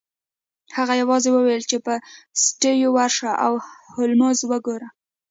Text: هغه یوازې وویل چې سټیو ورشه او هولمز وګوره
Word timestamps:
هغه 0.77 0.93
یوازې 1.01 1.29
وویل 1.31 1.63
چې 1.69 1.77
سټیو 2.43 2.89
ورشه 2.97 3.31
او 3.45 3.53
هولمز 3.93 4.39
وګوره 4.49 4.87